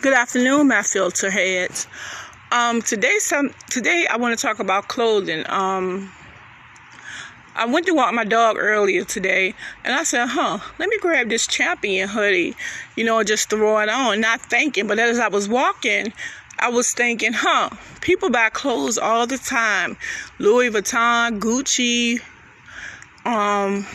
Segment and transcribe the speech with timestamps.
[0.00, 1.86] Good afternoon, my filter heads.
[2.50, 5.44] Um, today, some today I want to talk about clothing.
[5.48, 6.12] Um,
[7.54, 9.54] I went to walk my dog earlier today,
[9.84, 12.56] and I said, "Huh, let me grab this champion hoodie,
[12.96, 16.12] you know, just throw it on." Not thinking, but as I was walking,
[16.58, 17.70] I was thinking, "Huh,
[18.00, 19.96] people buy clothes all the time,
[20.38, 22.20] Louis Vuitton, Gucci,
[23.24, 23.86] um,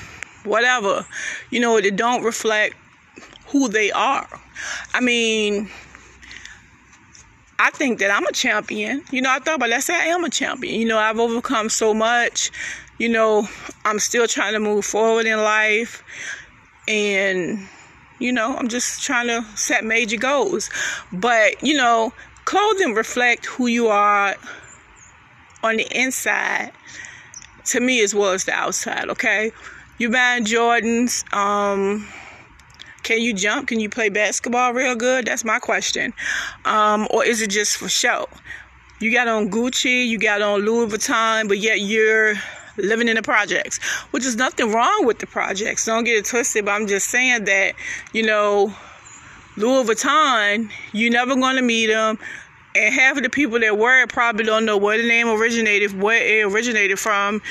[0.43, 1.05] whatever,
[1.49, 2.75] you know, they don't reflect
[3.47, 4.27] who they are."
[4.93, 5.69] I mean,
[7.59, 9.03] I think that I'm a champion.
[9.11, 10.79] You know, I thought about let's say I am a champion.
[10.79, 12.51] You know, I've overcome so much.
[12.99, 13.47] You know,
[13.85, 16.03] I'm still trying to move forward in life.
[16.87, 17.67] And,
[18.19, 20.69] you know, I'm just trying to set major goals.
[21.11, 22.13] But, you know,
[22.45, 24.35] clothing reflect who you are
[25.63, 26.71] on the inside
[27.65, 29.51] to me as well as the outside, okay?
[29.97, 32.07] You buying Jordans, um,
[33.07, 33.69] can you jump?
[33.69, 35.25] Can you play basketball real good?
[35.25, 36.13] That's my question.
[36.65, 38.27] Um, or is it just for show?
[38.99, 42.35] You got on Gucci, you got on Louis Vuitton, but yet you're
[42.75, 43.79] living in the projects,
[44.11, 45.85] which is nothing wrong with the projects.
[45.85, 47.75] Don't get it twisted, but I'm just saying that,
[48.11, 48.75] you know,
[49.55, 52.19] Louis Vuitton, you're never going to meet them.
[52.75, 55.97] And half of the people that wear it probably don't know where the name originated,
[55.97, 57.41] where it originated from.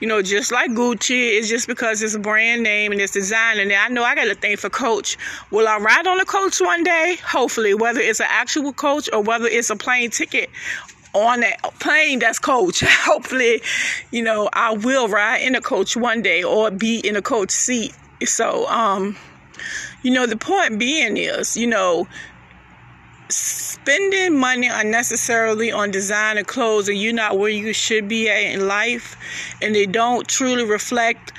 [0.00, 3.58] You know, just like Gucci, it's just because it's a brand name and it's design.
[3.58, 5.16] And I know I got a thing for Coach.
[5.50, 7.16] Will I ride on a Coach one day?
[7.24, 10.50] Hopefully, whether it's an actual Coach or whether it's a plane ticket
[11.14, 12.80] on that plane that's Coach.
[12.84, 13.62] Hopefully,
[14.10, 17.50] you know, I will ride in a Coach one day or be in a Coach
[17.50, 17.94] seat.
[18.24, 19.16] So, um,
[20.02, 22.06] you know, the point being is, you know,
[23.28, 28.66] spending money unnecessarily on designer clothes and you're not where you should be at in
[28.66, 29.16] life
[29.62, 31.32] and they don't truly reflect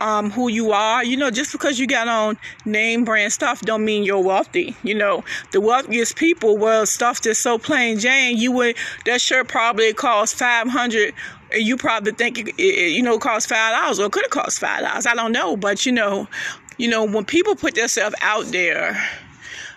[0.00, 1.04] um, who you are.
[1.04, 4.76] You know, just because you got on name brand stuff don't mean you're wealthy.
[4.82, 8.36] You know, the wealthiest people wear stuff that's so plain Jane.
[8.36, 11.14] You would that shirt probably cost five hundred.
[11.52, 14.58] And you probably think it, it you know cost five dollars or could have cost
[14.58, 15.06] five dollars.
[15.06, 16.28] I don't know, but you know,
[16.76, 19.00] you know when people put themselves out there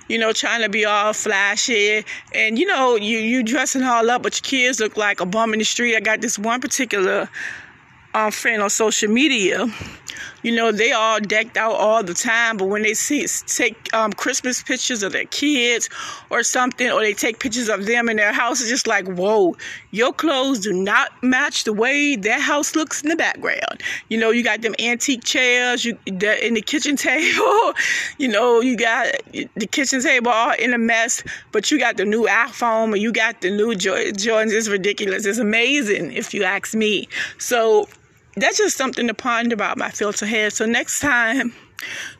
[0.10, 2.04] you know, trying to be all flashy.
[2.34, 5.54] And, you know, you, you dressing all up, but your kids look like a bum
[5.54, 5.96] in the street.
[5.96, 7.30] I got this one particular
[8.14, 9.68] um, friend on social media
[10.44, 14.14] you know, they all decked out all the time, but when they see take um,
[14.14, 15.90] Christmas pictures of their kids
[16.30, 19.56] or something, or they take pictures of them in their house, it's just like, whoa,
[19.92, 23.82] your clothes do not match the way that house looks in the background.
[24.10, 27.74] You know, you got them antique chairs, you the, in the kitchen table.
[28.18, 32.06] you know, you got the kitchen table all in a mess, but you got the
[32.06, 34.54] new iPhone or you got the new Jordans.
[34.54, 35.26] It's ridiculous.
[35.26, 37.08] It's amazing, if you ask me.
[37.38, 37.88] So
[38.42, 40.54] that's just something to ponder about my filter head.
[40.54, 41.54] So next time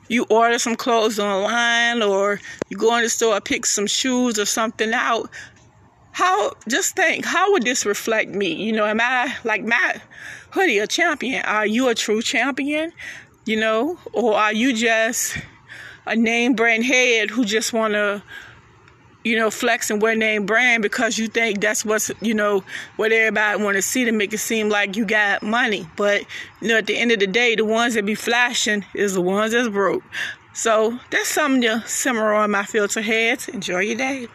[0.08, 4.46] you order some clothes online or you go in the store pick some shoes or
[4.46, 5.30] something out,
[6.12, 8.54] how just think, how would this reflect me?
[8.54, 10.02] You know, am I like Matt
[10.52, 11.44] Hoodie a champion?
[11.46, 12.92] Are you a true champion?
[13.46, 15.38] You know, or are you just
[16.06, 18.24] a name brand head who just wanna
[19.30, 22.64] you know, flexing wear name brand because you think that's what's, you know,
[22.96, 25.88] what everybody want to see to make it seem like you got money.
[25.96, 26.24] But,
[26.62, 29.22] you know, at the end of the day, the ones that be flashing is the
[29.22, 30.04] ones that's broke.
[30.54, 33.48] So that's something to simmer on my filter heads.
[33.48, 34.28] Enjoy your day.